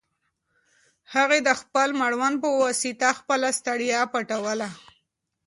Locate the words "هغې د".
1.13-1.49